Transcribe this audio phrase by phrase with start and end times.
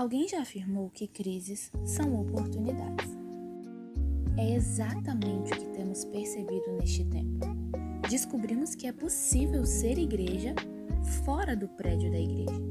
[0.00, 3.06] Alguém já afirmou que crises são oportunidades.
[4.38, 7.46] É exatamente o que temos percebido neste tempo.
[8.08, 10.54] Descobrimos que é possível ser igreja
[11.22, 12.62] fora do prédio da igreja.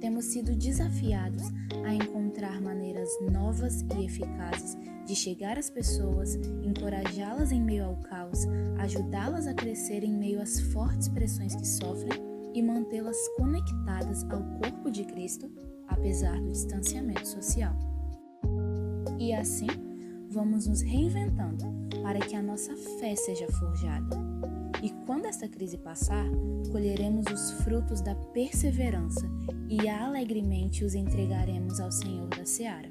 [0.00, 1.42] Temos sido desafiados
[1.84, 4.76] a encontrar maneiras novas e eficazes
[5.06, 8.46] de chegar às pessoas, encorajá-las em meio ao caos,
[8.78, 12.16] ajudá-las a crescer em meio às fortes pressões que sofrem
[12.54, 15.50] e mantê-las conectadas ao corpo de Cristo,
[15.88, 17.74] apesar do distanciamento social.
[19.18, 19.66] E assim,
[20.30, 21.64] vamos nos reinventando
[22.02, 24.16] para que a nossa fé seja forjada.
[24.82, 26.24] E quando esta crise passar,
[26.70, 29.28] colheremos os frutos da perseverança
[29.68, 32.90] e alegremente os entregaremos ao Senhor da Seara.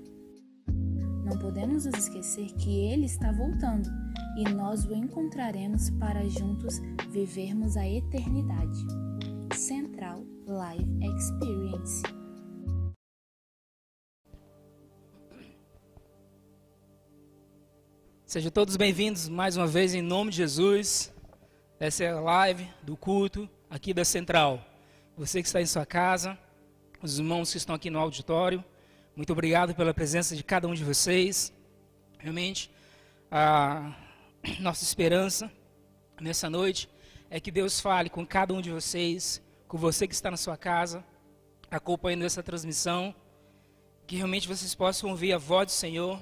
[1.24, 3.90] Não podemos nos esquecer que Ele está voltando
[4.38, 6.80] e nós o encontraremos para juntos
[7.10, 8.86] vivermos a eternidade.
[9.56, 12.17] Central Live Experience
[18.28, 21.14] Sejam todos bem-vindos mais uma vez em nome de Jesus.
[21.80, 24.62] Essa é a live do culto aqui da Central.
[25.16, 26.38] Você que está em sua casa,
[27.02, 28.62] os irmãos que estão aqui no auditório,
[29.16, 31.54] muito obrigado pela presença de cada um de vocês.
[32.20, 32.70] Realmente,
[33.32, 33.96] a
[34.60, 35.50] nossa esperança
[36.20, 36.90] nessa noite
[37.30, 40.58] é que Deus fale com cada um de vocês, com você que está na sua
[40.58, 41.02] casa,
[41.72, 43.16] acompanhando essa transmissão,
[44.06, 46.22] que realmente vocês possam ouvir a voz do Senhor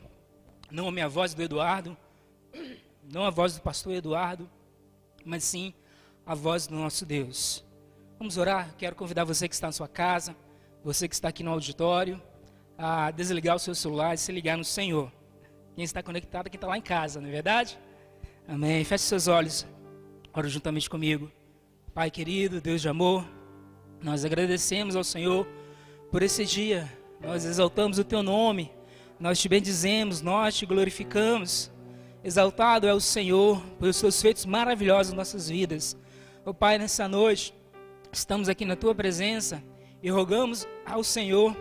[0.71, 1.95] não a minha voz do Eduardo,
[3.03, 4.49] não a voz do pastor Eduardo,
[5.23, 5.73] mas sim
[6.25, 7.63] a voz do nosso Deus.
[8.17, 8.73] Vamos orar?
[8.77, 10.35] Quero convidar você que está na sua casa,
[10.83, 12.21] você que está aqui no auditório,
[12.77, 15.11] a desligar o seu celular e se ligar no Senhor.
[15.75, 17.77] Quem está conectado, quem está lá em casa, não é verdade?
[18.47, 18.83] Amém.
[18.83, 19.65] Feche seus olhos,
[20.33, 21.31] ora juntamente comigo.
[21.93, 23.25] Pai querido, Deus de amor,
[24.01, 25.47] nós agradecemos ao Senhor
[26.11, 28.71] por esse dia, nós exaltamos o Teu nome
[29.19, 31.71] nós te bendizemos, nós te glorificamos.
[32.23, 35.97] Exaltado é o Senhor pelos seus feitos maravilhosos em nossas vidas.
[36.45, 37.53] Ó oh, Pai, nessa noite,
[38.11, 39.63] estamos aqui na tua presença
[40.01, 41.55] e rogamos ao Senhor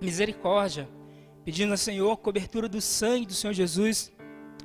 [0.00, 0.88] misericórdia,
[1.44, 4.12] pedindo ao Senhor cobertura do sangue do Senhor Jesus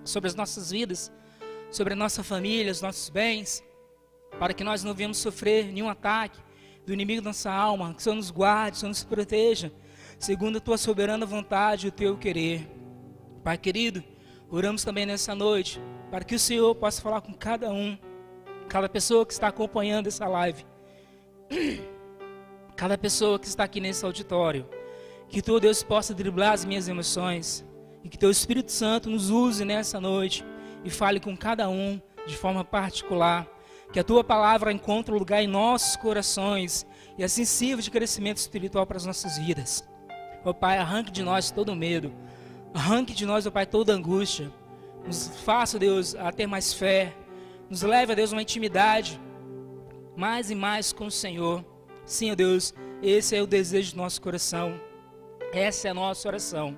[0.04, 1.12] sobre as nossas vidas,
[1.72, 3.64] sobre a nossa família, os nossos bens,
[4.40, 6.40] para que nós não venhamos sofrer nenhum ataque
[6.86, 9.72] do inimigo da nossa alma, que o Senhor nos guarde, que o Senhor nos proteja
[10.20, 12.68] segundo a tua soberana vontade e o teu querer.
[13.44, 14.04] Pai querido,
[14.50, 15.80] oramos também nessa noite
[16.10, 17.98] para que o Senhor possa falar com cada um,
[18.68, 20.66] cada pessoa que está acompanhando essa live,
[22.76, 24.68] cada pessoa que está aqui nesse auditório.
[25.30, 27.66] Que tu, Deus, possa driblar as minhas emoções
[28.04, 30.46] e que teu Espírito Santo nos use nessa noite
[30.84, 33.46] e fale com cada um de forma particular.
[33.92, 36.86] Que a tua palavra encontre lugar em nossos corações
[37.18, 39.86] e assim sirva de crescimento espiritual para as nossas vidas.
[40.48, 42.14] Ó Pai, arranque de nós todo medo.
[42.74, 44.50] Arranque de nós, ó Pai, toda angústia.
[45.06, 47.14] Nos faça, Deus, a ter mais fé.
[47.70, 49.20] Nos leve, Deus, uma intimidade
[50.16, 51.66] mais e mais com o Senhor.
[52.06, 54.80] Sim, Deus, esse é o desejo do nosso coração.
[55.52, 56.78] Essa é a nossa oração.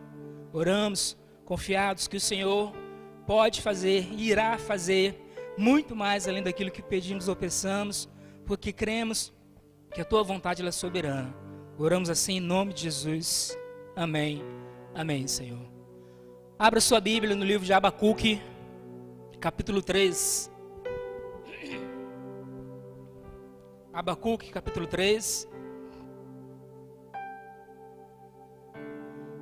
[0.51, 1.15] Oramos
[1.45, 2.73] confiados que o Senhor
[3.27, 5.23] pode fazer e irá fazer
[5.55, 8.09] muito mais além daquilo que pedimos ou pensamos,
[8.47, 9.31] porque cremos
[9.93, 11.31] que a tua vontade é soberana.
[11.77, 13.58] Oramos assim em nome de Jesus.
[13.99, 14.41] Amém.
[14.95, 15.59] Amém, Senhor.
[16.57, 18.41] Abra sua Bíblia no livro de Abacuque,
[19.41, 20.49] capítulo 3.
[23.91, 25.49] Abacuque, capítulo 3.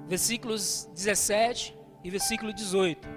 [0.07, 3.07] Versículos 17 e versículo 18.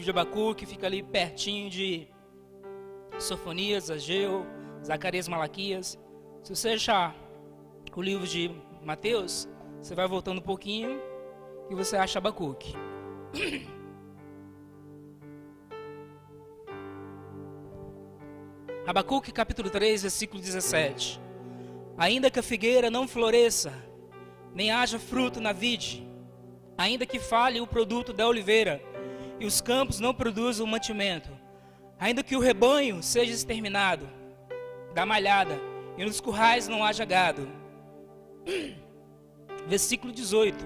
[0.00, 2.08] Livro de Abacuque fica ali pertinho de
[3.18, 4.46] Sofonias, Ageu,
[4.82, 5.98] Zacarias, Malaquias.
[6.42, 7.14] Se você achar
[7.94, 8.50] o livro de
[8.82, 9.46] Mateus,
[9.78, 10.98] você vai voltando um pouquinho
[11.68, 12.72] e você acha Abacuque.
[18.86, 21.20] Abacuque capítulo 3, versículo 17.
[21.98, 23.70] Ainda que a figueira não floresça,
[24.54, 26.08] nem haja fruto na vide,
[26.78, 28.82] ainda que fale o produto da oliveira,
[29.40, 31.30] e os campos não produzam mantimento,
[31.98, 34.06] ainda que o rebanho seja exterminado,
[34.94, 35.58] da malhada,
[35.96, 37.48] e nos currais não haja gado.
[39.66, 40.64] Versículo 18: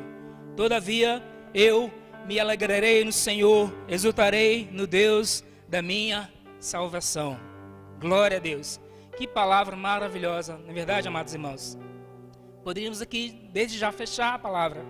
[0.56, 1.22] Todavia
[1.54, 1.90] eu
[2.26, 7.38] me alegrarei no Senhor, exultarei no Deus da minha salvação.
[8.00, 8.80] Glória a Deus.
[9.16, 11.78] Que palavra maravilhosa, na é verdade, amados irmãos.
[12.64, 14.84] Poderíamos aqui, desde já, fechar a palavra.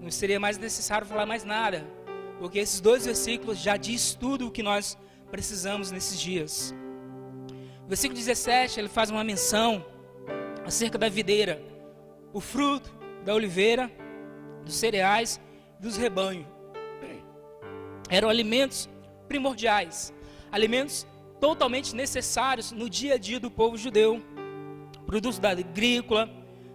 [0.00, 1.86] Não seria mais necessário falar mais nada,
[2.38, 4.96] porque esses dois versículos já diz tudo o que nós
[5.30, 6.74] precisamos nesses dias.
[7.84, 9.84] O versículo 17, ele faz uma menção
[10.64, 11.62] acerca da videira,
[12.32, 12.92] o fruto
[13.24, 13.90] da oliveira,
[14.64, 15.40] dos cereais,
[15.78, 16.46] dos rebanhos.
[18.08, 18.88] Eram alimentos
[19.28, 20.12] primordiais,
[20.50, 21.06] alimentos
[21.40, 24.22] totalmente necessários no dia a dia do povo judeu,
[25.06, 26.28] produtos da agrícola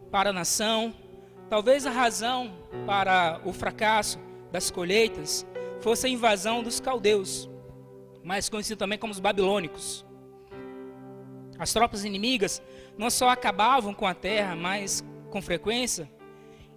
[0.10, 0.94] para a nação.
[1.50, 2.54] Talvez a razão
[2.86, 4.19] para o fracasso
[4.52, 5.46] das colheitas
[5.81, 7.50] fosse a invasão dos caldeus,
[8.24, 10.06] mais conhecido também como os babilônicos.
[11.57, 12.62] As tropas inimigas
[12.98, 16.10] não só acabavam com a terra, mas com frequência,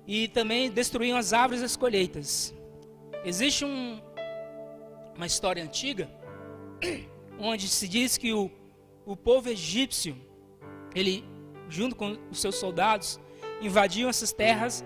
[0.06, 2.55] e também destruíam as árvores e as colheitas.
[3.25, 4.01] Existe um,
[5.17, 6.11] uma história antiga
[7.39, 8.50] onde se diz que o,
[9.07, 10.17] o povo egípcio,
[10.95, 11.25] ele,
[11.69, 13.19] junto com os seus soldados,
[13.61, 14.85] invadiam essas terras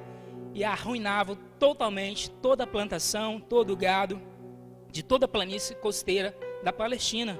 [0.54, 4.20] e arruinavam totalmente toda a plantação, todo o gado
[4.90, 7.38] de toda a planície costeira da Palestina.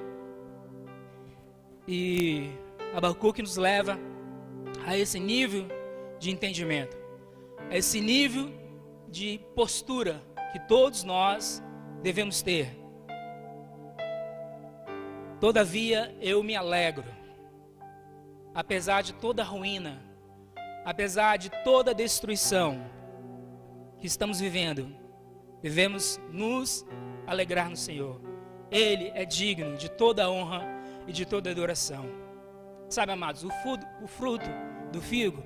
[1.87, 2.51] E
[2.95, 3.99] Abacuque nos leva
[4.87, 5.67] a esse nível
[6.19, 6.97] de entendimento,
[7.71, 8.51] a esse nível
[9.09, 10.23] de postura
[10.53, 11.63] que todos nós
[12.03, 12.77] devemos ter.
[15.41, 17.05] Todavia eu me alegro,
[18.55, 20.03] apesar de toda a ruína,
[20.85, 22.98] apesar de toda a destruição
[23.99, 24.95] que estamos vivendo,
[25.63, 26.87] devemos nos
[27.27, 28.21] alegrar no Senhor.
[28.71, 30.63] Ele é digno de toda a honra
[31.07, 32.07] e de toda a adoração.
[32.89, 34.47] Sabe, amados, o fruto, o fruto
[34.93, 35.43] do figo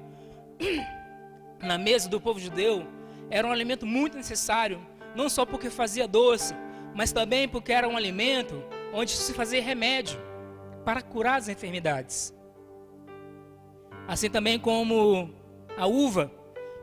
[1.61, 2.87] na mesa do povo judeu
[3.31, 4.81] era um alimento muito necessário,
[5.15, 6.55] não só porque fazia doce,
[6.95, 8.63] mas também porque era um alimento
[8.93, 10.21] onde se fazia remédio
[10.85, 12.35] para curar as enfermidades.
[14.07, 15.33] Assim também como
[15.77, 16.31] a uva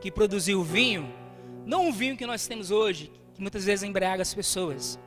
[0.02, 1.19] que produzia o vinho,
[1.66, 5.00] não o vinho que nós temos hoje, que muitas vezes embriaga as pessoas,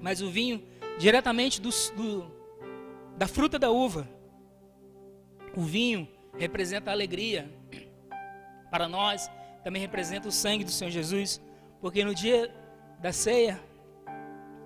[0.00, 0.62] mas o vinho
[0.98, 2.30] diretamente do, do,
[3.16, 4.08] da fruta da uva.
[5.56, 6.08] O vinho
[6.38, 7.50] representa a alegria.
[8.70, 9.30] Para nós,
[9.62, 11.40] também representa o sangue do Senhor Jesus,
[11.80, 12.54] porque no dia
[13.00, 13.60] da ceia,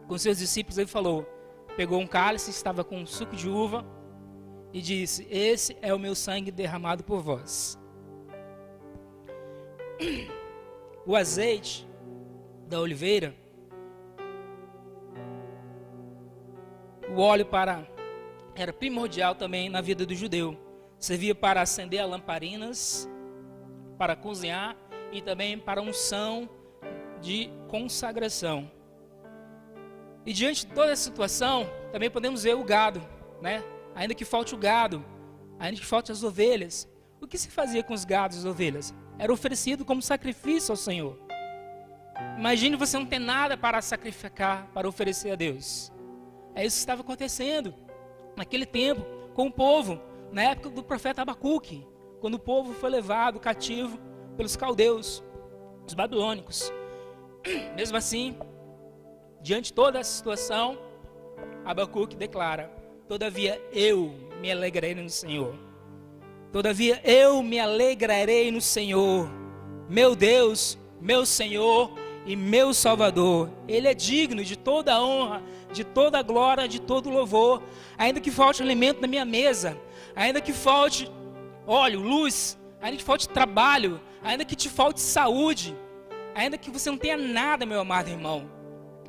[0.06, 1.26] com seus discípulos, ele falou:
[1.76, 3.84] pegou um cálice, estava com um suco de uva
[4.72, 7.78] e disse: Esse é o meu sangue derramado por vós.
[11.06, 11.86] O azeite
[12.68, 13.32] da oliveira,
[17.14, 17.86] o óleo para
[18.56, 20.58] era primordial também na vida do judeu.
[20.98, 23.08] Servia para acender lamparinas,
[23.96, 24.76] para cozinhar
[25.12, 26.48] e também para unção
[27.20, 28.68] de consagração.
[30.24, 33.00] E diante de toda essa situação, também podemos ver o gado,
[33.40, 33.62] né?
[33.94, 35.04] Ainda que falte o gado,
[35.56, 36.88] ainda que falte as ovelhas.
[37.20, 38.92] O que se fazia com os gados e as ovelhas?
[39.18, 41.18] Era oferecido como sacrifício ao Senhor.
[42.38, 45.92] Imagine você não ter nada para sacrificar, para oferecer a Deus.
[46.54, 47.74] É isso que estava acontecendo
[48.36, 49.04] naquele tempo
[49.34, 50.00] com o povo,
[50.32, 51.86] na época do profeta Abacuque,
[52.20, 53.98] quando o povo foi levado cativo
[54.36, 55.22] pelos caldeus,
[55.86, 56.72] os babilônicos.
[57.76, 58.36] Mesmo assim,
[59.46, 60.76] Diante de toda essa situação,
[61.64, 62.68] Abacuque declara:
[63.06, 65.54] Todavia eu me alegrarei no Senhor.
[66.52, 69.28] Todavia eu me alegrarei no Senhor,
[69.88, 71.92] meu Deus, meu Senhor
[72.24, 73.50] e meu Salvador.
[73.68, 77.62] Ele é digno de toda a honra, de toda a glória, de todo o louvor.
[77.98, 79.76] Ainda que falte alimento na minha mesa,
[80.14, 81.10] ainda que falte
[81.66, 85.76] óleo, luz, ainda que falte trabalho, ainda que te falte saúde,
[86.34, 88.50] ainda que você não tenha nada, meu amado irmão.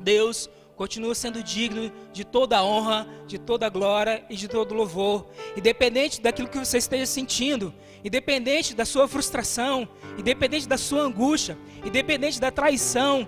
[0.00, 5.26] Deus continua sendo digno de toda honra, de toda glória e de todo louvor.
[5.56, 12.40] Independente daquilo que você esteja sentindo, independente da sua frustração, independente da sua angústia, independente
[12.40, 13.26] da traição,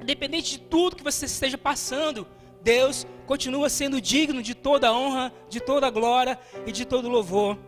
[0.00, 2.26] independente de tudo que você esteja passando,
[2.62, 7.58] Deus continua sendo digno de toda honra, de toda glória e de todo louvor.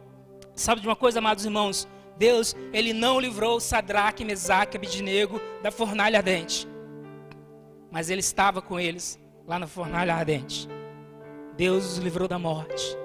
[0.54, 1.86] Sabe de uma coisa, amados irmãos?
[2.16, 6.69] Deus, ele não livrou Sadraque, Mesaque e Abidnego da fornalha ardente
[7.90, 10.68] mas ele estava com eles lá na fornalha ardente.
[11.56, 12.96] Deus os livrou da morte.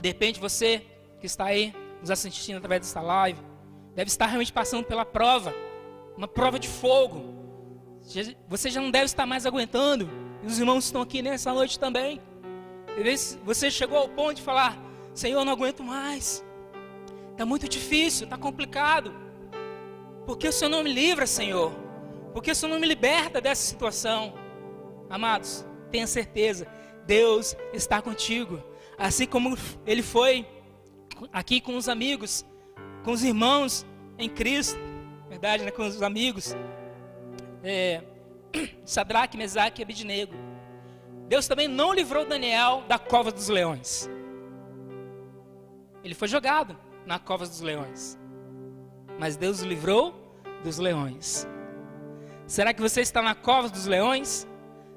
[0.00, 0.86] De repente você
[1.20, 3.40] que está aí nos assistindo através desta live,
[3.94, 5.54] deve estar realmente passando pela prova,
[6.16, 7.34] uma prova de fogo.
[8.48, 10.08] Você já não deve estar mais aguentando.
[10.42, 12.20] E os irmãos estão aqui nessa noite também.
[13.44, 14.78] Você chegou ao ponto de falar:
[15.12, 16.42] Senhor, não aguento mais.
[17.32, 19.14] Está muito difícil, está complicado.
[20.24, 21.72] Por que o Senhor não me livra, Senhor?
[22.32, 24.34] Porque isso não me liberta dessa situação.
[25.08, 26.66] Amados, tenha certeza,
[27.06, 28.62] Deus está contigo.
[28.96, 29.56] Assim como
[29.86, 30.46] ele foi
[31.32, 32.44] aqui com os amigos,
[33.04, 33.84] com os irmãos
[34.18, 34.78] em Cristo,
[35.28, 36.54] verdade, né, com os amigos,
[37.62, 38.02] é,
[38.84, 40.34] Sadraque, Mesaque e Abidnego.
[41.28, 44.10] Deus também não livrou Daniel da cova dos leões.
[46.02, 48.18] Ele foi jogado na cova dos leões.
[49.18, 50.14] Mas Deus o livrou
[50.64, 51.46] dos leões.
[52.50, 54.44] Será que você está na cova dos leões?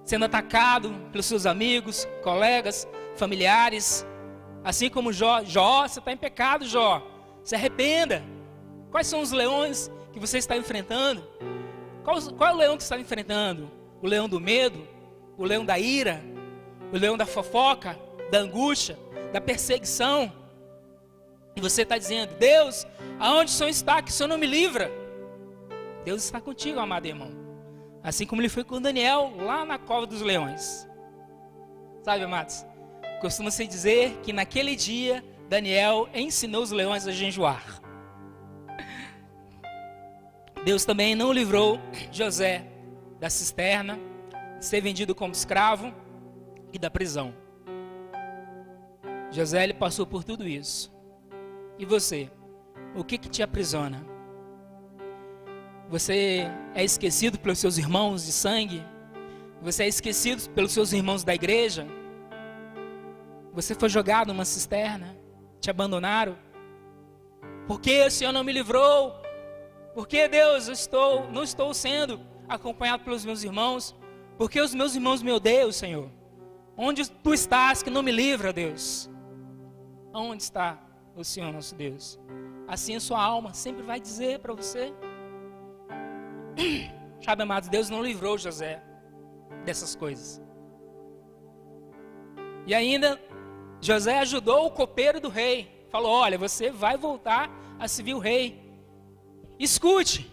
[0.03, 4.03] Sendo atacado pelos seus amigos, colegas, familiares?
[4.63, 5.43] Assim como Jó.
[5.43, 7.05] Jó, você está em pecado, Jó.
[7.43, 8.23] Se arrependa.
[8.89, 11.23] Quais são os leões que você está enfrentando?
[12.03, 13.69] Qual, qual é o leão que está enfrentando?
[14.01, 14.87] O leão do medo?
[15.37, 16.23] O leão da ira?
[16.91, 17.95] O leão da fofoca?
[18.31, 18.97] Da angústia?
[19.31, 20.33] Da perseguição?
[21.55, 22.87] E você está dizendo, Deus,
[23.19, 24.91] aonde o Senhor está, que o Senhor não me livra?
[26.03, 27.42] Deus está contigo, amado irmão.
[28.03, 30.87] Assim como ele foi com Daniel lá na cova dos leões.
[32.03, 32.65] Sabe, amados?
[33.21, 37.81] Costuma-se dizer que naquele dia Daniel ensinou os leões a jejuar.
[40.65, 41.79] Deus também não livrou
[42.11, 42.65] José
[43.19, 43.97] da cisterna,
[44.59, 45.93] de ser vendido como escravo
[46.73, 47.33] e da prisão.
[49.31, 50.93] José ele passou por tudo isso.
[51.79, 52.29] E você?
[52.95, 54.12] O que, que te aprisiona?
[55.93, 58.83] Você é esquecido pelos seus irmãos de sangue?
[59.61, 61.85] Você é esquecido pelos seus irmãos da igreja?
[63.53, 65.15] Você foi jogado numa cisterna?
[65.61, 66.35] Te abandonaram?
[67.67, 69.13] Por que o Senhor não me livrou?
[69.93, 72.19] Por que Deus eu estou, não estou sendo
[72.49, 73.95] acompanhado pelos meus irmãos?
[74.35, 76.09] Por que os meus irmãos me odeiam, Senhor?
[76.75, 79.11] Onde tu estás que não me livra, Deus?
[80.11, 80.81] Onde está
[81.15, 82.19] o Senhor nosso Deus.
[82.67, 84.91] Assim a sua alma sempre vai dizer para você.
[87.23, 88.81] Sabe, amados, Deus não livrou José
[89.65, 90.41] dessas coisas.
[92.65, 93.19] E ainda,
[93.81, 95.87] José ajudou o copeiro do rei.
[95.89, 98.61] Falou: Olha, você vai voltar a servir o rei.
[99.59, 100.31] Escute,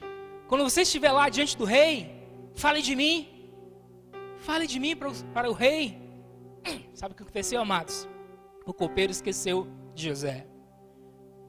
[0.49, 2.25] quando você estiver lá diante do rei,
[2.55, 3.29] fale de mim.
[4.39, 5.99] Fale de mim para o, rei.
[6.95, 8.09] Sabe o que aconteceu, amados?
[8.65, 10.47] O copeiro esqueceu de José.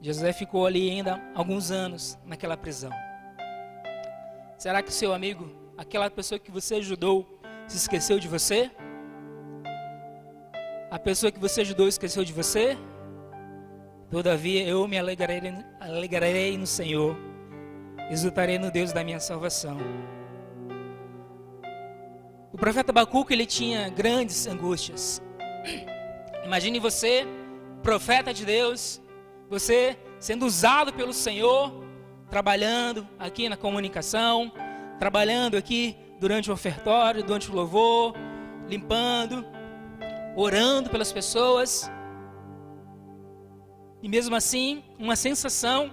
[0.00, 2.90] José ficou ali ainda alguns anos naquela prisão.
[4.62, 7.26] Será que seu amigo, aquela pessoa que você ajudou,
[7.66, 8.70] se esqueceu de você?
[10.88, 12.78] A pessoa que você ajudou esqueceu de você?
[14.08, 17.16] Todavia eu me alegrarei, alegrarei no Senhor,
[18.08, 19.78] exultarei no Deus da minha salvação.
[22.52, 25.20] O profeta Abacuque ele tinha grandes angústias.
[26.44, 27.26] Imagine você,
[27.82, 29.02] profeta de Deus,
[29.50, 31.81] você sendo usado pelo Senhor,
[32.32, 34.50] trabalhando aqui na comunicação,
[34.98, 38.14] trabalhando aqui durante o ofertório, durante o louvor,
[38.66, 39.44] limpando,
[40.34, 41.90] orando pelas pessoas.
[44.02, 45.90] E mesmo assim, uma sensação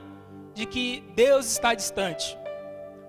[0.53, 2.37] de que Deus está distante.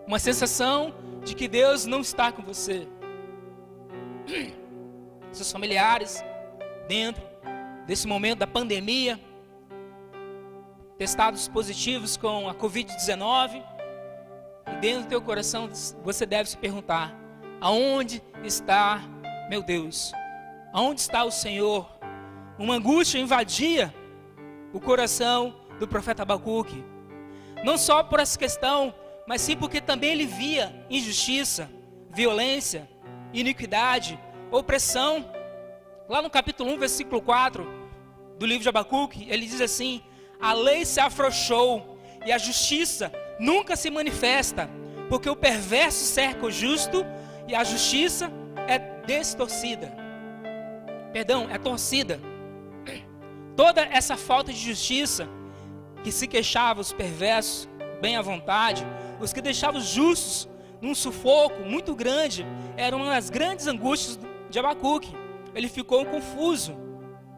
[0.09, 0.93] Uma sensação
[1.25, 2.89] de que Deus não está com você.
[5.31, 6.21] Seus familiares,
[6.89, 7.23] dentro
[7.87, 9.21] desse momento da pandemia,
[11.01, 13.65] testados positivos com a Covid-19,
[14.71, 15.67] e dentro do teu coração
[16.05, 17.19] você deve se perguntar:
[17.59, 19.01] aonde está
[19.49, 20.13] meu Deus?
[20.75, 21.91] Aonde está o Senhor?
[22.59, 23.95] Uma angústia invadia
[24.75, 26.85] o coração do profeta Abacuque.
[27.65, 28.93] Não só por essa questão,
[29.27, 31.71] mas sim porque também ele via injustiça,
[32.11, 32.87] violência,
[33.33, 35.25] iniquidade, opressão.
[36.07, 37.67] Lá no capítulo 1, versículo 4
[38.39, 40.03] do livro de Abacuque, ele diz assim:
[40.41, 44.69] a lei se afrouxou e a justiça nunca se manifesta,
[45.09, 47.05] porque o perverso cerca o justo
[47.47, 48.31] e a justiça
[48.69, 49.93] é distorcida.
[51.13, 52.21] Perdão, é torcida.
[53.57, 55.29] Toda essa falta de justiça
[56.03, 57.69] que se queixava os perversos
[58.01, 58.87] bem à vontade,
[59.21, 60.49] os que deixavam os justos
[60.81, 64.19] num sufoco muito grande, era uma das grandes angústias
[64.49, 65.15] de Abacuque.
[65.55, 66.75] Ele ficou confuso.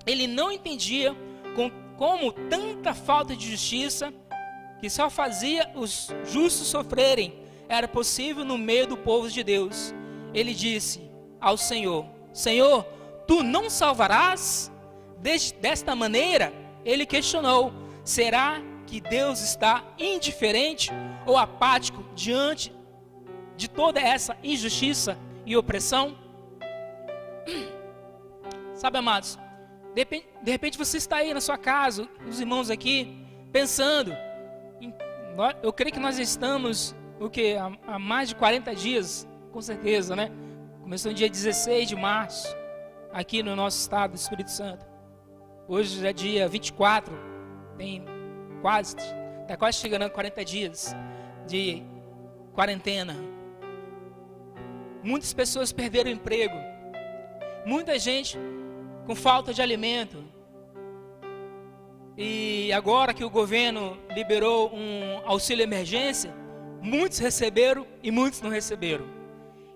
[0.06, 1.16] Ele não entendia
[1.56, 1.70] com
[2.02, 4.12] como tanta falta de justiça
[4.80, 7.32] que só fazia os justos sofrerem
[7.68, 9.94] era possível no meio do povo de Deus.
[10.34, 11.08] Ele disse
[11.40, 12.82] ao Senhor: Senhor,
[13.24, 14.68] tu não salvarás?
[15.60, 16.52] Desta maneira,
[16.84, 20.90] ele questionou: será que Deus está indiferente
[21.24, 22.74] ou apático diante
[23.56, 25.16] de toda essa injustiça
[25.46, 26.18] e opressão?
[28.74, 29.38] Sabe, amados,
[29.94, 34.12] de repente, de repente você está aí na sua casa, os irmãos aqui, pensando.
[35.62, 37.54] Eu creio que nós estamos, o que?
[37.56, 40.30] Há, há mais de 40 dias, com certeza, né?
[40.82, 42.54] Começou no dia 16 de março,
[43.12, 44.84] aqui no nosso estado do Espírito Santo.
[45.68, 47.14] Hoje é dia 24,
[47.78, 48.04] tem
[48.60, 48.96] quase
[49.42, 50.96] Está quase chegando a 40 dias
[51.46, 51.82] de
[52.54, 53.14] quarentena.
[55.02, 56.54] Muitas pessoas perderam o emprego.
[57.66, 58.38] Muita gente
[59.12, 60.24] com falta de alimento.
[62.16, 66.34] E agora que o governo liberou um auxílio emergência,
[66.80, 69.04] muitos receberam e muitos não receberam.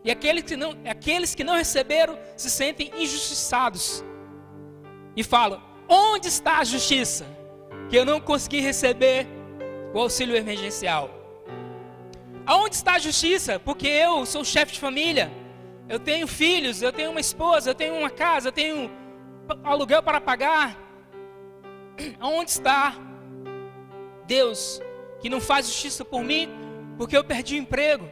[0.02, 4.02] E aqueles que não, aqueles que não receberam se sentem injustiçados.
[5.14, 7.26] E falam: onde está a justiça?
[7.90, 9.26] Que eu não consegui receber
[9.92, 11.10] o auxílio emergencial.
[12.46, 13.58] Aonde está a justiça?
[13.58, 15.30] Porque eu sou chefe de família,
[15.90, 18.90] eu tenho filhos, eu tenho uma esposa, eu tenho uma casa, eu tenho
[19.64, 20.76] aluguel para pagar.
[22.20, 22.94] Aonde está
[24.26, 24.80] Deus
[25.20, 26.48] que não faz justiça por mim
[26.96, 28.08] porque eu perdi o emprego?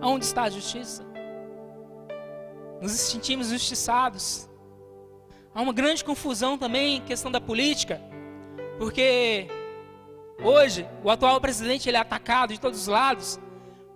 [0.00, 1.04] Aonde está a justiça?
[2.80, 4.48] Nos sentimos justiçados.
[5.54, 8.00] Há uma grande confusão também em questão da política,
[8.78, 9.46] porque
[10.42, 13.38] hoje o atual presidente ele é atacado de todos os lados,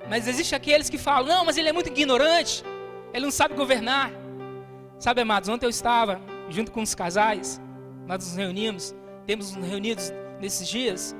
[0.09, 2.65] mas existe aqueles que falam: "Não, mas ele é muito ignorante,
[3.13, 4.28] ele não sabe governar".
[4.99, 7.61] Sabe, amados, ontem eu estava junto com os casais,
[8.07, 8.95] nós nos reunimos,
[9.27, 11.15] temos nos reunidos nesses dias,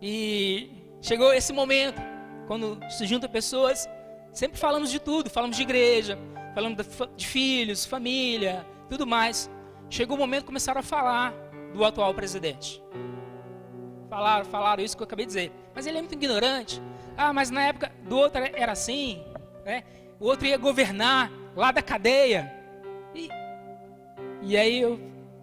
[0.00, 0.68] e
[1.00, 2.02] chegou esse momento,
[2.48, 3.88] quando se juntam pessoas,
[4.32, 6.18] sempre falamos de tudo, falamos de igreja,
[6.52, 6.84] falamos
[7.16, 9.48] de filhos, família, tudo mais.
[9.88, 11.32] Chegou o momento que começaram a falar
[11.72, 12.82] do atual presidente.
[14.10, 15.52] Falaram, falaram isso que eu acabei de dizer.
[15.74, 16.82] Mas ele é muito ignorante.
[17.16, 19.22] Ah, mas na época do outro era assim,
[19.64, 19.84] né?
[20.18, 22.52] O outro ia governar lá da cadeia.
[23.14, 23.28] E,
[24.40, 25.00] e aí eu,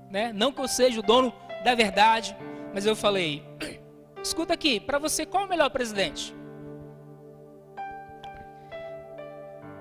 [0.10, 2.36] né, não que eu seja o dono da verdade,
[2.74, 3.44] mas eu falei,
[4.24, 6.36] escuta aqui, para você qual é o melhor presidente?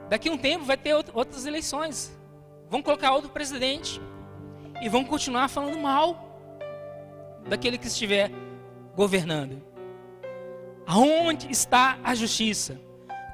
[0.08, 2.18] Daqui a um tempo vai ter outras eleições.
[2.70, 4.00] Vão colocar outro presidente
[4.80, 6.28] e vão continuar falando mal
[7.47, 8.30] daquele que estiver
[8.94, 9.62] governando.
[10.87, 12.80] Aonde está a justiça?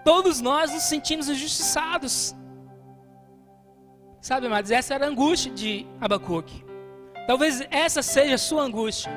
[0.05, 2.35] Todos nós nos sentimos injustiçados.
[4.25, 6.65] Sabe, amados, essa era a angústia de Abacuque.
[7.27, 9.13] Talvez essa seja a sua angústia.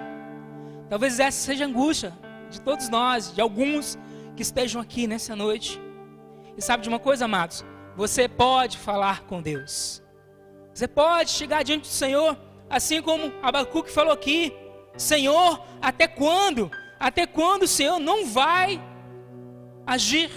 [0.89, 2.11] Talvez essa seja a angústia
[2.49, 3.97] de todos nós, de alguns
[4.35, 5.79] que estejam aqui nessa noite.
[6.57, 7.63] E sabe de uma coisa, amados?
[7.95, 10.03] Você pode falar com Deus.
[10.73, 12.37] Você pode chegar diante do Senhor,
[12.69, 14.53] assim como Abacuque falou aqui:
[14.97, 16.69] Senhor, até quando?
[16.99, 18.77] Até quando o Senhor não vai
[19.85, 20.29] agir?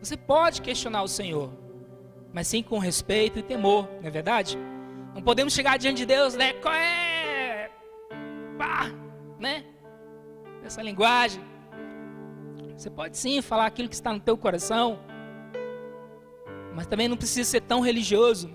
[0.00, 1.61] Você pode questionar o Senhor
[2.32, 4.58] mas sim com respeito e temor, não é verdade?
[5.14, 6.54] Não podemos chegar diante de Deus, né?
[6.54, 7.70] Qual é?
[8.56, 8.90] Pá,
[9.38, 9.64] né?
[10.64, 11.42] Essa linguagem.
[12.76, 14.98] Você pode sim falar aquilo que está no teu coração,
[16.74, 18.50] mas também não precisa ser tão religioso.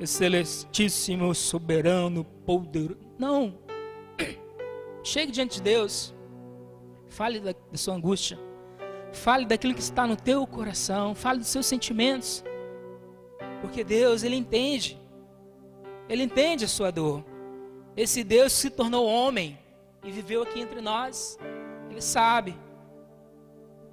[0.00, 2.98] Excelentíssimo, soberano, poderoso.
[3.16, 3.56] Não.
[5.04, 6.12] Chegue diante de Deus.
[7.08, 8.36] Fale da, da sua angústia.
[9.12, 11.14] Fale daquilo que está no teu coração.
[11.14, 12.42] Fale dos seus sentimentos.
[13.64, 15.00] Porque Deus, Ele entende.
[16.06, 17.24] Ele entende a sua dor.
[17.96, 19.58] Esse Deus se tornou homem
[20.04, 21.38] e viveu aqui entre nós.
[21.90, 22.54] Ele sabe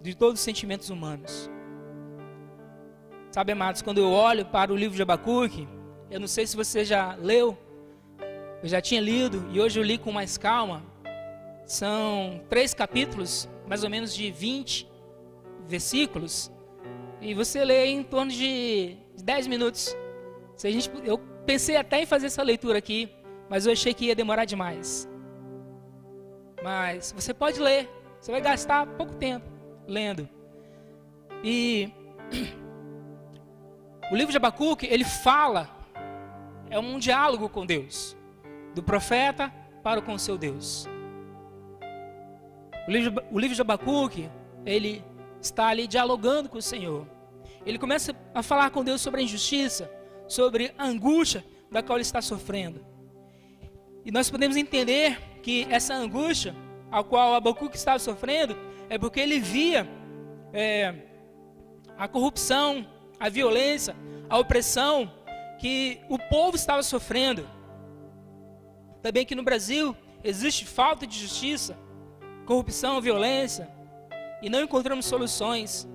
[0.02, 1.50] de todos os sentimentos humanos.
[3.32, 5.66] Sabe, amados, quando eu olho para o livro de Abacuque,
[6.10, 7.58] eu não sei se você já leu,
[8.62, 10.84] eu já tinha lido e hoje eu li com mais calma.
[11.66, 14.86] São três capítulos, mais ou menos de 20
[15.66, 16.52] versículos.
[17.22, 19.96] E você lê em torno de 10 minutos.
[20.56, 23.10] Se a gente, eu pensei até em fazer essa leitura aqui,
[23.50, 25.08] mas eu achei que ia demorar demais.
[26.64, 29.46] Mas você pode ler, você vai gastar pouco tempo
[29.88, 30.30] lendo.
[31.44, 31.92] E
[34.12, 35.70] o livro de Abacuque, ele fala,
[36.70, 38.16] é um diálogo com Deus,
[38.76, 39.52] do profeta
[39.84, 40.88] para com o seu Deus.
[42.88, 44.30] O livro, o livro de Abacuque,
[44.66, 45.04] ele
[45.42, 47.08] está ali dialogando com o Senhor.
[47.66, 49.92] Ele começa a falar com Deus sobre a injustiça,
[50.28, 52.86] sobre a angústia da qual ele está sofrendo.
[54.04, 56.56] E nós podemos entender que essa angústia
[56.92, 58.58] a qual Abacuque estava sofrendo
[58.90, 59.88] é porque ele via
[60.52, 60.94] é,
[61.98, 62.86] a corrupção,
[63.20, 63.96] a violência,
[64.30, 65.10] a opressão
[65.60, 67.48] que o povo estava sofrendo.
[69.02, 71.78] Também que no Brasil existe falta de justiça,
[72.46, 73.70] corrupção, violência,
[74.42, 75.88] e não encontramos soluções.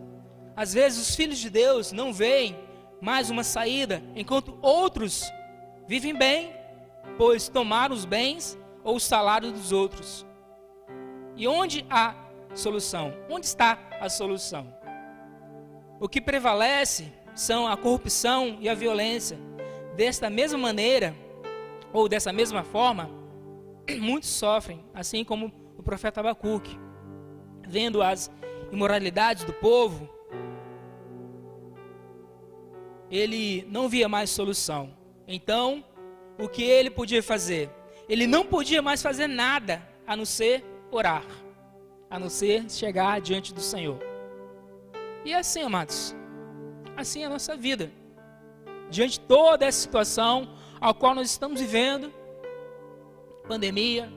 [0.57, 2.57] Às vezes os filhos de Deus não veem
[3.01, 5.31] mais uma saída, enquanto outros
[5.87, 6.51] vivem bem,
[7.19, 10.25] pois tomaram os bens ou o salário dos outros.
[11.37, 12.15] E onde há
[12.55, 13.13] solução?
[13.29, 14.75] Onde está a solução?
[16.01, 19.39] O que prevalece são a corrupção e a violência.
[19.95, 21.15] Desta mesma maneira,
[21.93, 23.11] ou dessa mesma forma,
[24.01, 26.79] muitos sofrem, assim como o profeta Abacuque,
[27.67, 28.31] vendo as
[28.73, 30.16] imoralidades do povo,
[33.11, 34.95] ele não via mais solução.
[35.27, 35.85] Então,
[36.39, 37.71] o que ele podia fazer?
[38.09, 41.25] Ele não podia mais fazer nada a não ser orar,
[42.09, 43.99] a não ser chegar diante do Senhor.
[45.25, 46.15] E assim, amados,
[46.97, 47.91] assim é a nossa vida.
[48.91, 50.49] Diante de toda essa situação
[50.81, 52.13] ao qual nós estamos vivendo,
[53.49, 54.13] pandemia,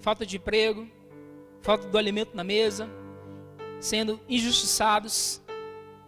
[0.00, 0.88] falta de emprego,
[1.62, 2.88] falta do alimento na mesa,
[3.80, 5.42] sendo injustiçados,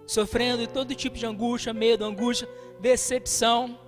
[0.09, 2.49] sofrendo de todo tipo de angústia, medo, angústia,
[2.81, 3.79] decepção.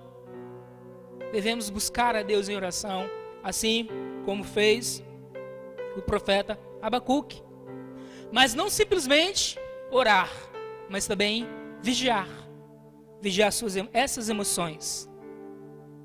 [1.31, 3.09] Devemos buscar a Deus em oração,
[3.43, 3.89] assim
[4.23, 5.03] como fez
[5.97, 7.41] o profeta Abacuque.
[8.31, 10.31] Mas não simplesmente orar,
[10.87, 11.47] mas também
[11.81, 12.29] vigiar.
[13.19, 15.09] Vigiar suas, essas emoções.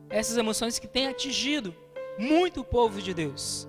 [0.09, 1.77] Essas emoções que têm atingido
[2.19, 3.69] muito o povo de Deus.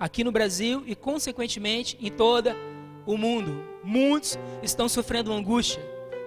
[0.00, 2.56] Aqui no Brasil e, consequentemente, em toda
[3.06, 3.64] o mundo.
[3.82, 5.82] Muitos estão sofrendo angústia,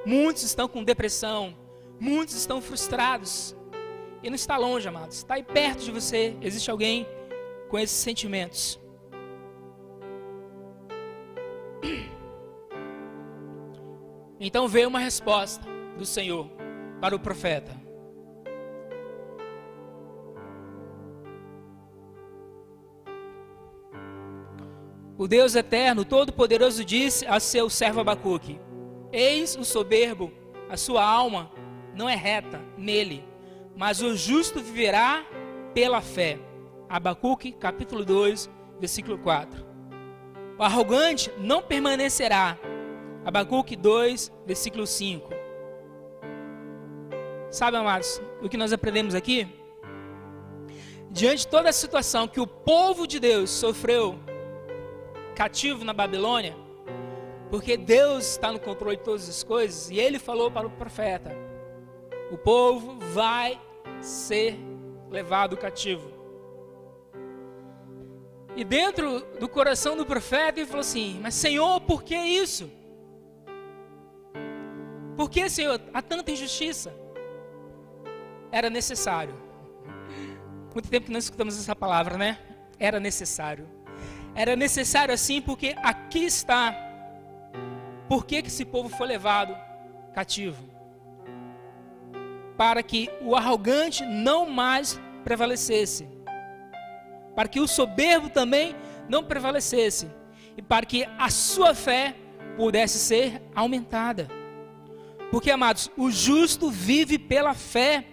[0.06, 1.56] muitos estão com depressão,
[2.00, 3.56] muitos estão frustrados.
[4.24, 6.36] E não está longe, amados, está aí perto de você.
[6.42, 7.08] Existe alguém
[7.70, 8.80] com esses sentimentos.
[14.40, 15.66] Então veio uma resposta
[15.98, 16.48] do Senhor
[17.02, 17.87] para o profeta.
[25.18, 28.62] O Deus eterno, todo-poderoso, disse a seu servo Abacuque:
[29.12, 30.32] Eis o soberbo,
[30.70, 31.52] a sua alma
[31.96, 33.26] não é reta nele,
[33.76, 35.26] mas o justo viverá
[35.74, 36.38] pela fé.
[36.88, 38.48] Abacuque, capítulo 2,
[38.80, 39.66] versículo 4.
[40.60, 42.58] O arrogante não permanecerá.
[43.26, 45.30] Abacuque 2, versículo 5.
[47.50, 49.48] Sabe, amados, o que nós aprendemos aqui?
[51.10, 54.20] Diante de toda a situação que o povo de Deus sofreu
[55.38, 56.56] cativo na Babilônia,
[57.52, 61.32] porque Deus está no controle de todas as coisas, e ele falou para o profeta:
[62.32, 63.62] o povo vai
[64.02, 64.58] ser
[65.12, 66.12] levado cativo.
[68.56, 72.68] E dentro do coração do profeta, ele falou assim: Mas Senhor, por que isso?
[75.16, 76.92] Por que, Senhor, há tanta injustiça?
[78.52, 79.36] Era necessário.
[80.74, 82.40] Muito tempo que nós escutamos essa palavra, né?
[82.80, 83.77] Era necessário.
[84.38, 86.72] Era necessário assim porque aqui está.
[88.08, 89.58] Por que, que esse povo foi levado
[90.14, 90.64] cativo?
[92.56, 96.08] Para que o arrogante não mais prevalecesse,
[97.36, 98.76] para que o soberbo também
[99.10, 100.08] não prevalecesse,
[100.56, 102.16] e para que a sua fé
[102.56, 104.28] pudesse ser aumentada.
[105.32, 108.06] Porque, amados, o justo vive pela fé,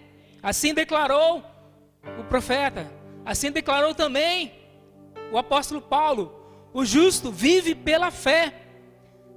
[0.42, 1.44] assim declarou
[2.18, 2.90] o profeta,
[3.26, 4.63] assim declarou também
[5.32, 6.32] o apóstolo Paulo,
[6.72, 8.54] o justo vive pela fé.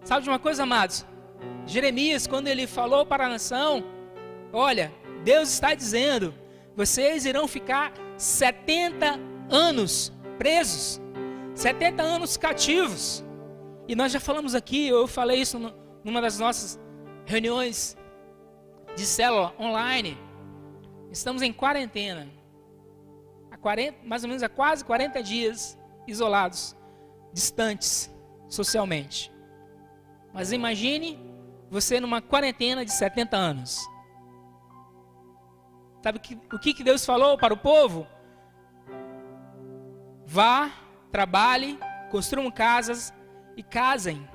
[0.04, 1.06] Sabe de uma coisa, amados?
[1.66, 3.84] Jeremias, quando ele falou para a nação,
[4.54, 4.92] olha,
[5.24, 6.34] Deus está dizendo,
[6.76, 9.20] vocês irão ficar 70
[9.50, 11.02] anos presos,
[11.54, 13.24] 70 anos cativos.
[13.88, 15.60] E nós já falamos aqui, eu falei isso
[16.04, 16.80] numa das nossas
[17.26, 17.98] reuniões
[18.96, 20.18] de célula online.
[21.12, 22.28] Estamos em quarentena.
[23.52, 26.76] Há 40, mais ou menos há quase 40 dias isolados,
[27.34, 28.14] distantes
[28.48, 29.34] socialmente.
[30.34, 31.20] Mas imagine
[31.70, 33.86] você numa quarentena de 70 anos.
[36.04, 36.20] Sabe
[36.54, 38.08] o que Deus falou para o povo?
[40.26, 40.72] Vá,
[41.12, 41.80] trabalhe,
[42.12, 43.14] construam casas
[43.56, 44.30] e casem.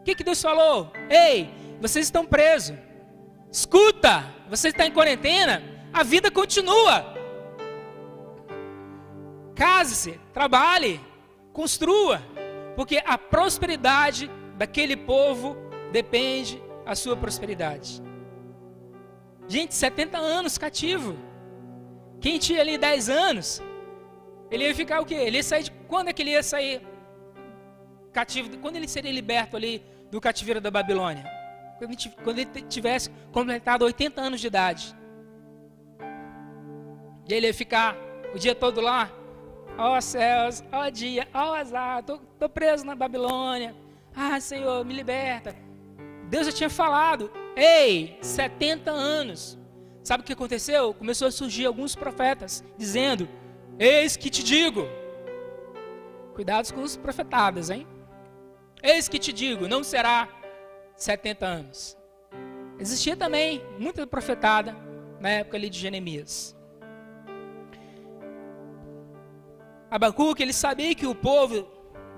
[0.00, 0.92] O que Deus falou?
[1.10, 2.76] Ei, vocês estão presos.
[3.52, 7.17] Escuta, você está em quarentena, a vida continua.
[9.58, 11.00] Case-se, trabalhe,
[11.52, 12.22] construa,
[12.76, 15.56] porque a prosperidade daquele povo
[15.90, 18.00] depende da sua prosperidade.
[19.48, 21.16] Gente, 70 anos cativo.
[22.20, 23.60] Quem tinha ali 10 anos,
[24.48, 25.16] ele ia ficar o quê?
[25.16, 26.80] Ele ia sair de quando é que ele ia sair
[28.12, 28.56] cativo?
[28.58, 31.24] Quando ele seria liberto ali do cativeiro da Babilônia?
[32.22, 34.94] Quando ele, tivesse completado 80 anos de idade.
[37.28, 37.96] E ele ia ficar
[38.32, 39.17] o dia todo lá
[39.78, 43.76] Ó céus, ó dia, ó azar, tô, tô preso na Babilônia.
[44.14, 45.54] Ah, Senhor, me liberta.
[46.28, 47.30] Deus já tinha falado.
[47.54, 49.56] Ei, 70 anos.
[50.02, 50.92] Sabe o que aconteceu?
[50.92, 53.28] Começou a surgir alguns profetas dizendo:
[53.78, 54.88] Eis que te digo.
[56.34, 57.86] Cuidados com os profetadas, hein?
[58.82, 60.28] Eis que te digo, não será
[60.96, 61.96] 70 anos.
[62.80, 64.76] Existia também muita profetada
[65.20, 66.57] na época ali de Jeremias.
[69.90, 71.66] Abacuque, ele sabia que o povo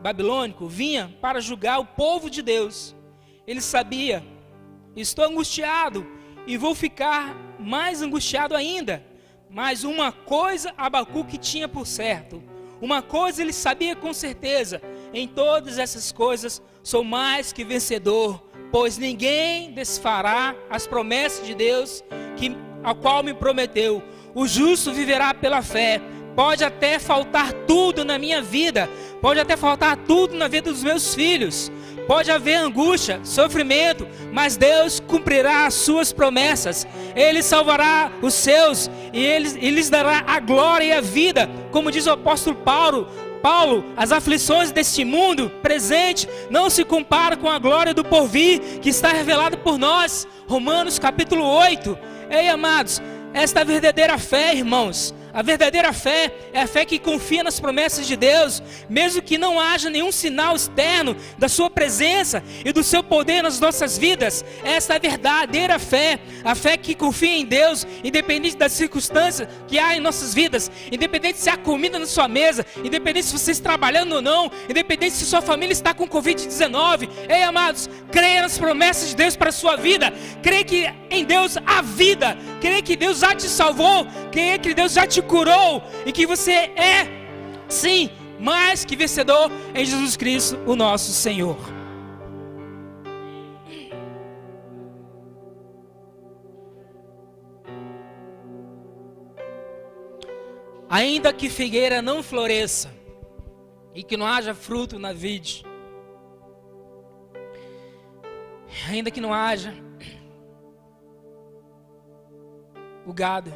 [0.03, 2.95] babilônico vinha para julgar o povo de Deus.
[3.47, 4.25] Ele sabia,
[4.97, 6.07] estou angustiado
[6.47, 9.05] e vou ficar mais angustiado ainda.
[9.49, 12.43] Mas uma coisa Abacuque tinha por certo,
[12.81, 14.81] uma coisa ele sabia com certeza:
[15.13, 22.03] em todas essas coisas sou mais que vencedor, pois ninguém desfará as promessas de Deus
[22.37, 24.03] que, a qual me prometeu.
[24.35, 26.01] O justo viverá pela fé.
[26.35, 28.89] Pode até faltar tudo na minha vida,
[29.21, 31.71] pode até faltar tudo na vida dos meus filhos,
[32.07, 39.23] pode haver angústia, sofrimento, mas Deus cumprirá as suas promessas, Ele salvará os seus e
[39.23, 43.09] Ele, Ele lhes dará a glória e a vida, como diz o apóstolo Paulo.
[43.43, 48.91] Paulo, as aflições deste mundo presente não se comparam com a glória do porvir que
[48.91, 50.29] está revelado por nós.
[50.47, 51.99] Romanos capítulo 8.
[52.31, 53.01] Ei, amados,
[53.33, 58.17] esta verdadeira fé, irmãos, a verdadeira fé é a fé que confia nas promessas de
[58.17, 63.43] Deus, mesmo que não haja nenhum sinal externo da Sua presença e do Seu poder
[63.43, 64.45] nas nossas vidas.
[64.63, 69.79] Esta é a verdadeira fé, a fé que confia em Deus, independente das circunstâncias que
[69.79, 73.71] há em nossas vidas, independente se há comida na sua mesa, independente se você está
[73.71, 77.09] trabalhando ou não, independente se sua família está com Covid-19.
[77.29, 80.13] Ei, amados, creia nas promessas de Deus para a sua vida,
[80.43, 84.93] creia que em Deus há vida, creia que Deus já te salvou, creia que Deus
[84.93, 87.07] já te te curou e que você é,
[87.69, 91.57] sim, mais que vencedor em Jesus Cristo, o nosso Senhor.
[100.89, 102.91] Ainda que figueira não floresça
[103.95, 105.65] e que não haja fruto na vide,
[108.89, 109.73] ainda que não haja
[113.07, 113.53] o gado,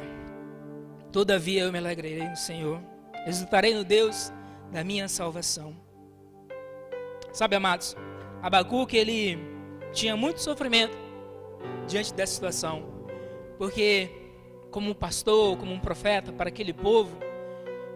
[1.15, 2.77] Todavia eu me alegrarei no Senhor,
[3.25, 4.33] exultarei no Deus
[4.69, 5.73] da minha salvação.
[7.31, 7.95] Sabe, amados,
[8.41, 9.39] Abacuque ele
[9.93, 10.97] tinha muito sofrimento
[11.87, 12.83] diante dessa situação,
[13.57, 14.11] porque
[14.69, 17.17] como um pastor, como um profeta para aquele povo,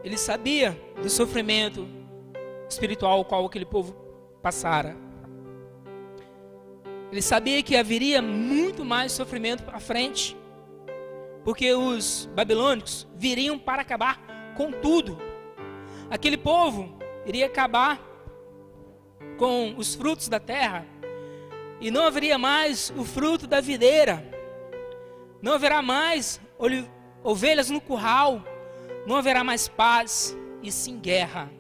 [0.02, 1.86] ele sabia do sofrimento
[2.70, 3.98] espiritual qual aquele povo
[4.42, 4.96] passara.
[7.12, 10.38] Ele sabia que haveria muito mais sofrimento à frente
[11.50, 14.22] porque os babilônicos viriam para acabar
[14.56, 15.18] com tudo.
[16.08, 18.00] Aquele povo iria acabar
[19.36, 20.86] com os frutos da terra,
[21.82, 24.24] e não haveria mais o fruto da videira,
[25.42, 26.40] não haverá mais
[27.24, 28.44] ovelhas no curral,
[29.08, 31.52] não haverá mais paz e sim guerra.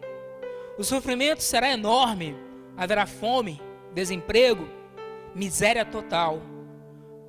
[0.77, 2.37] O sofrimento será enorme,
[2.77, 3.59] haverá fome,
[3.91, 4.69] desemprego,
[5.33, 6.43] miséria total.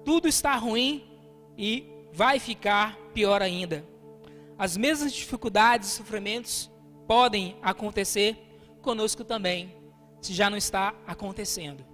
[0.05, 1.07] Tudo está ruim
[1.57, 3.85] e vai ficar pior ainda.
[4.59, 6.70] As mesmas dificuldades e sofrimentos
[7.07, 8.37] podem acontecer
[8.83, 9.75] conosco também,
[10.20, 11.85] se já não está acontecendo.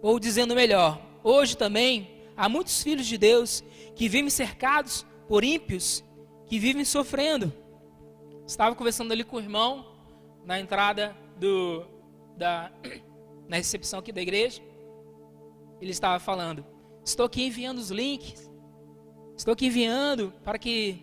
[0.00, 3.64] Ou dizendo melhor, hoje também há muitos filhos de Deus
[3.96, 6.04] que vivem cercados por ímpios,
[6.46, 7.52] que vivem sofrendo.
[8.46, 9.84] Estava conversando ali com o irmão
[10.44, 11.84] na entrada do,
[12.36, 12.70] da,
[13.48, 14.62] na recepção aqui da igreja.
[15.80, 16.64] Ele estava falando
[17.08, 18.52] Estou aqui enviando os links.
[19.34, 21.02] Estou aqui enviando para que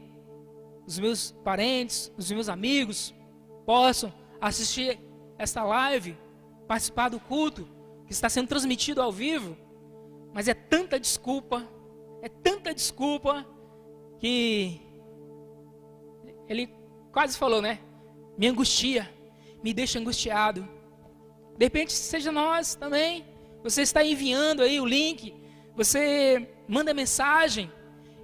[0.85, 3.11] os meus parentes, os meus amigos
[3.65, 4.99] possam assistir
[5.35, 6.15] esta live,
[6.67, 7.67] participar do culto
[8.05, 9.57] que está sendo transmitido ao vivo.
[10.31, 11.67] Mas é tanta desculpa,
[12.21, 13.43] é tanta desculpa
[14.19, 14.79] que
[16.47, 16.69] ele
[17.11, 17.79] quase falou, né?
[18.37, 19.11] Me angustia,
[19.63, 20.69] me deixa angustiado.
[21.57, 23.25] De repente seja nós também.
[23.63, 25.44] Você está enviando aí o link
[25.75, 27.71] você manda mensagem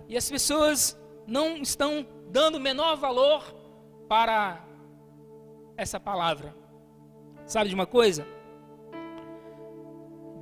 [0.08, 3.44] e as pessoas não estão dando o menor valor
[4.08, 4.66] para
[5.76, 6.56] essa palavra.
[7.46, 8.26] Sabe de uma coisa?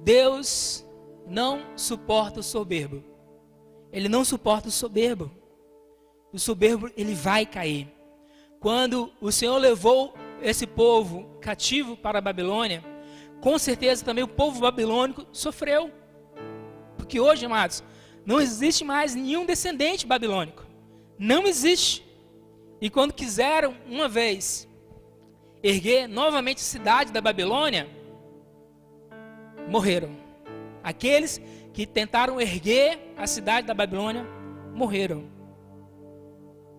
[0.03, 0.85] Deus
[1.27, 3.03] não suporta o soberbo.
[3.91, 5.31] Ele não suporta o soberbo.
[6.31, 7.91] O soberbo, ele vai cair.
[8.59, 12.83] Quando o Senhor levou esse povo cativo para a Babilônia,
[13.41, 15.91] com certeza também o povo babilônico sofreu.
[17.09, 17.83] Porque hoje, amados,
[18.23, 20.63] não existe mais nenhum descendente babilônico.
[21.17, 22.07] Não existe.
[22.79, 24.69] E quando quiseram uma vez
[25.63, 27.89] erguer novamente a cidade da Babilônia,
[29.67, 30.15] morreram.
[30.83, 31.41] Aqueles
[31.73, 34.23] que tentaram erguer a cidade da Babilônia
[34.71, 35.23] morreram.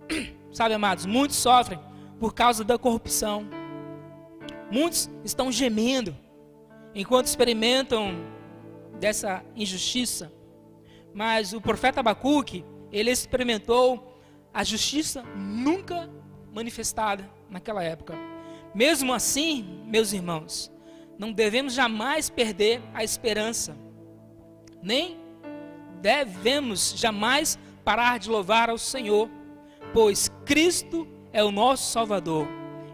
[0.52, 1.80] Sabe, amados, muitos sofrem
[2.20, 3.50] por causa da corrupção.
[4.70, 6.16] Muitos estão gemendo
[6.94, 8.39] enquanto experimentam
[9.00, 10.30] dessa injustiça.
[11.12, 14.20] Mas o profeta Abacuque, ele experimentou
[14.52, 16.08] a justiça nunca
[16.52, 18.14] manifestada naquela época.
[18.74, 20.70] Mesmo assim, meus irmãos,
[21.18, 23.76] não devemos jamais perder a esperança,
[24.82, 25.18] nem
[26.00, 29.28] devemos jamais parar de louvar ao Senhor,
[29.92, 32.46] pois Cristo é o nosso Salvador.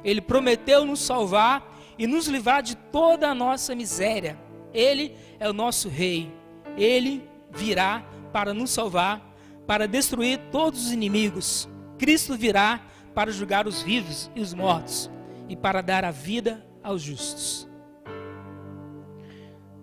[0.02, 4.45] Ele prometeu nos salvar e nos livrar de toda a nossa miséria.
[4.76, 6.30] Ele é o nosso Rei.
[6.76, 9.34] Ele virá para nos salvar,
[9.66, 11.66] para destruir todos os inimigos.
[11.98, 12.82] Cristo virá
[13.14, 15.10] para julgar os vivos e os mortos
[15.48, 17.66] e para dar a vida aos justos.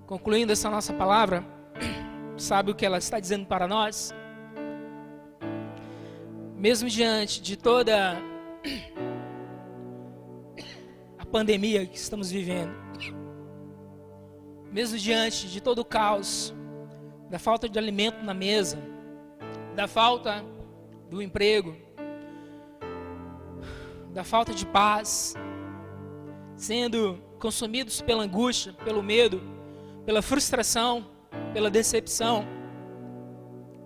[0.06, 1.44] Concluindo essa nossa palavra,
[2.38, 4.14] sabe o que ela está dizendo para nós?
[6.56, 8.22] Mesmo diante de toda
[11.18, 12.72] a pandemia que estamos vivendo,
[14.74, 16.52] mesmo diante de todo o caos,
[17.30, 18.80] da falta de alimento na mesa,
[19.76, 20.44] da falta
[21.12, 21.78] do emprego,
[24.12, 25.36] da falta de paz,
[26.56, 29.40] sendo consumidos pela angústia, pelo medo,
[30.08, 31.06] pela frustração,
[31.54, 32.44] pela decepção,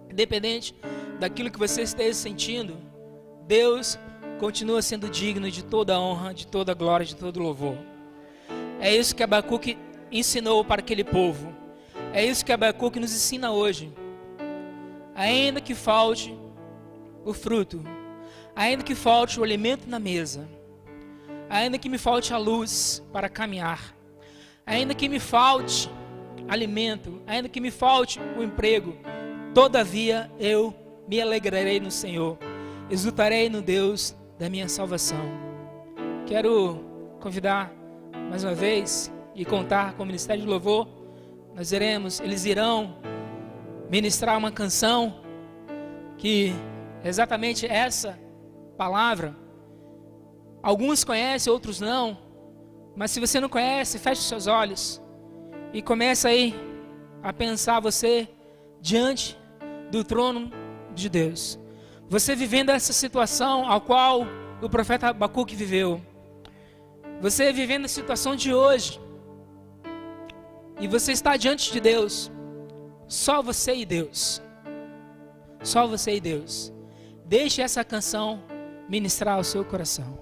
[0.09, 0.73] independente
[1.19, 2.77] daquilo que você esteja sentindo,
[3.45, 3.99] Deus
[4.39, 7.77] continua sendo digno de toda a honra, de toda a glória, de todo o louvor.
[8.79, 9.77] É isso que Abacuque
[10.11, 11.53] ensinou para aquele povo.
[12.13, 13.91] É isso que Abacuque nos ensina hoje.
[15.15, 16.37] Ainda que falte
[17.25, 17.83] o fruto,
[18.55, 20.47] ainda que falte o alimento na mesa,
[21.49, 23.95] ainda que me falte a luz para caminhar,
[24.65, 25.89] ainda que me falte
[26.47, 28.95] alimento, ainda que me falte o emprego,
[29.53, 30.73] todavia eu
[31.07, 32.37] me alegrarei no Senhor,
[32.89, 35.25] exultarei no Deus da minha salvação.
[36.25, 36.83] Quero
[37.19, 37.73] convidar
[38.29, 40.87] mais uma vez e contar com o Ministério de Louvor.
[41.55, 42.97] Nós iremos, eles irão
[43.87, 45.21] ministrar uma canção
[46.17, 46.53] que
[47.03, 48.19] é exatamente essa
[48.75, 49.35] palavra.
[50.63, 52.17] Alguns conhecem, outros não.
[52.95, 54.99] Mas se você não conhece, feche seus olhos
[55.71, 56.55] e comece aí
[57.21, 58.27] a pensar você
[58.81, 59.37] diante
[59.91, 60.51] do trono
[60.95, 61.59] de Deus.
[62.09, 64.25] Você vivendo essa situação a qual
[64.63, 66.01] o profeta Abacuque viveu.
[67.21, 68.99] Você vivendo a situação de hoje.
[70.79, 72.31] E você está diante de Deus.
[73.07, 74.41] Só você e Deus.
[75.63, 76.73] Só você e Deus.
[77.25, 78.41] Deixe essa canção
[78.87, 80.17] ministrar ao seu coração.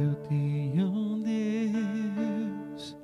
[0.00, 2.96] Eu tenho um Deus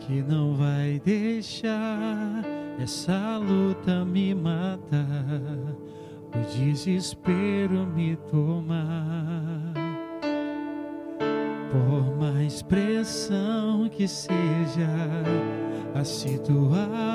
[0.00, 2.42] que não vai deixar
[2.82, 5.76] essa luta me matar,
[6.42, 9.72] o desespero me tomar.
[11.70, 14.90] Por mais pressão que seja
[15.94, 17.06] a situação,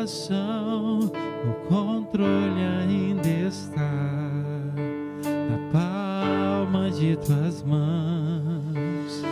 [1.02, 3.94] o controle ainda está
[5.24, 9.24] na palma de tuas mãos.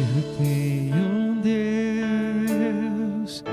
[0.00, 1.40] Eu tenho um
[3.20, 3.44] Deus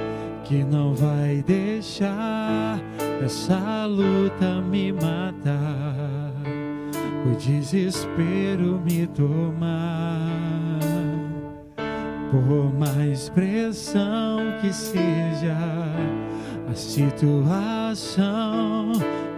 [0.45, 2.79] que não vai deixar
[3.25, 6.31] essa luta me matar,
[7.25, 10.29] o desespero me tomar.
[12.29, 15.57] Por mais pressão que seja
[16.71, 18.21] a situação,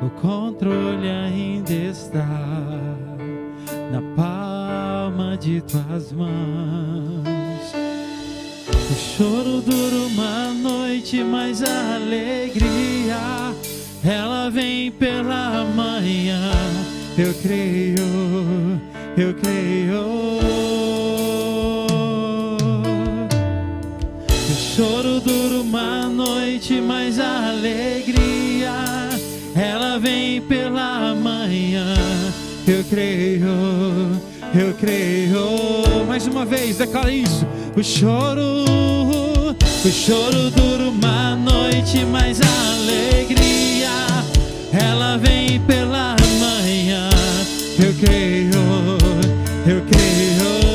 [0.02, 2.28] o controle ainda está
[3.90, 6.28] na palma de tuas mãos.
[8.70, 13.47] O choro dura uma noite, mas a alegria
[14.08, 16.52] ela vem pela manhã.
[17.18, 18.80] Eu creio,
[19.18, 20.38] eu creio.
[24.50, 28.72] O choro dura uma noite, mas a alegria
[29.54, 31.96] ela vem pela manhã.
[32.66, 33.48] Eu creio,
[34.56, 36.06] eu creio.
[36.08, 37.46] Mais uma vez, declara isso.
[37.76, 38.64] O choro,
[39.86, 43.77] o choro dura uma noite, mas a alegria
[44.78, 47.10] ela vem pela manhã.
[47.80, 48.98] Eu creio,
[49.66, 50.67] eu creio.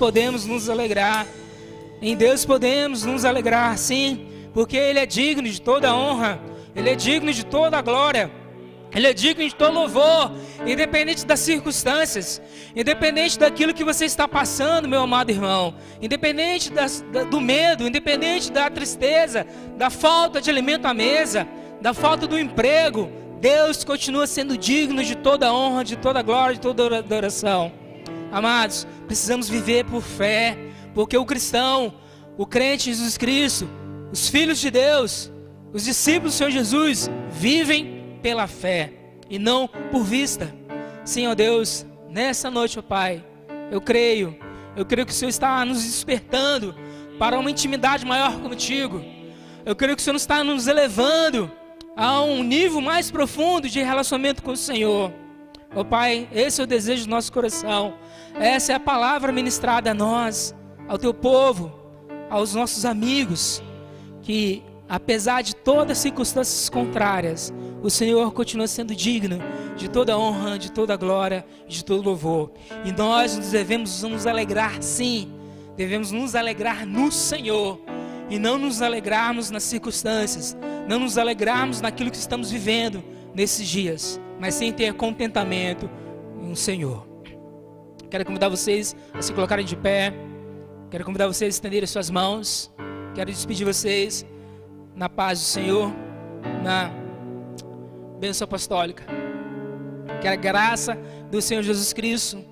[0.00, 1.26] Podemos nos alegrar.
[2.00, 6.40] Em Deus podemos nos alegrar, sim, porque Ele é digno de toda honra,
[6.74, 8.30] Ele é digno de toda glória,
[8.94, 10.32] Ele é digno de todo louvor,
[10.66, 12.40] independente das circunstâncias,
[12.74, 18.50] independente daquilo que você está passando, meu amado irmão, independente das- da- do medo, independente
[18.50, 19.46] da tristeza,
[19.76, 21.46] da falta de alimento à mesa,
[21.82, 26.60] da falta do emprego, Deus continua sendo digno de toda honra, de toda glória, de
[26.62, 27.70] toda adoração.
[28.32, 30.56] Amados, precisamos viver por fé,
[30.94, 31.94] porque o cristão,
[32.38, 33.68] o crente em Jesus Cristo,
[34.12, 35.30] os filhos de Deus,
[35.72, 38.92] os discípulos do Senhor Jesus, vivem pela fé
[39.28, 40.54] e não por vista.
[41.28, 43.24] Ó Deus, nessa noite, ó Pai,
[43.70, 44.36] eu creio,
[44.76, 46.74] eu creio que o Senhor está nos despertando
[47.18, 49.04] para uma intimidade maior contigo.
[49.64, 51.50] Eu creio que o Senhor está nos elevando
[51.96, 55.12] a um nível mais profundo de relacionamento com o Senhor.
[55.74, 57.94] Ó Pai, esse é o desejo do nosso coração.
[58.34, 60.54] Essa é a palavra ministrada a nós,
[60.88, 61.72] ao teu povo,
[62.28, 63.62] aos nossos amigos,
[64.20, 69.38] que apesar de todas as circunstâncias contrárias, o Senhor continua sendo digno
[69.76, 72.50] de toda honra, de toda glória, de todo louvor.
[72.84, 75.32] E nós devemos nos alegrar, sim,
[75.76, 77.80] devemos nos alegrar no Senhor
[78.28, 80.56] e não nos alegrarmos nas circunstâncias,
[80.88, 83.04] não nos alegrarmos naquilo que estamos vivendo
[83.34, 85.88] nesses dias, mas sim ter contentamento
[86.40, 87.06] no Senhor.
[88.10, 90.12] Quero convidar vocês a se colocarem de pé.
[90.90, 92.72] Quero convidar vocês a estenderem suas mãos.
[93.14, 94.26] Quero despedir vocês
[94.96, 95.92] na paz do Senhor,
[96.62, 96.90] na
[98.18, 99.04] bênção apostólica.
[100.20, 100.98] Que a graça
[101.30, 102.44] do Senhor Jesus Cristo,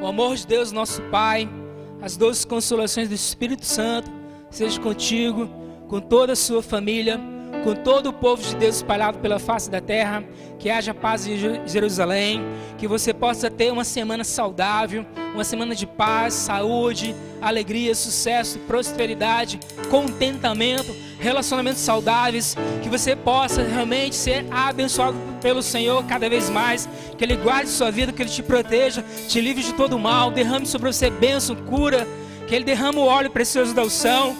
[0.00, 1.48] o amor de Deus, nosso Pai,
[2.00, 4.10] as doces consolações do Espírito Santo,
[4.50, 5.48] seja contigo,
[5.88, 7.20] com toda a sua família,
[7.62, 10.24] com todo o povo de Deus espalhado pela face da terra,
[10.58, 12.42] que haja paz em Jeru- Jerusalém,
[12.78, 15.04] que você possa ter uma semana saudável,
[15.34, 19.58] uma semana de paz, saúde, alegria, sucesso, prosperidade,
[19.90, 27.24] contentamento, relacionamentos saudáveis, que você possa realmente ser abençoado pelo Senhor cada vez mais, que
[27.24, 30.92] Ele guarde sua vida, que Ele te proteja, te livre de todo mal, derrame sobre
[30.92, 32.06] você bênção, cura,
[32.46, 34.36] que Ele derrame o óleo precioso da unção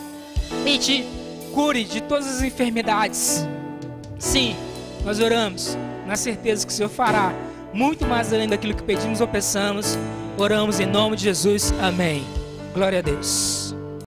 [0.67, 1.05] e te
[1.53, 3.47] cure de todas as enfermidades.
[4.19, 4.57] Sim,
[5.05, 5.77] nós oramos
[6.07, 7.33] na certeza que o Senhor fará
[7.73, 9.99] muito mais além daquilo que pedimos ou pensamos.
[10.37, 11.73] Oramos em nome de Jesus.
[11.81, 12.25] Amém.
[12.75, 13.72] Glória a Deus.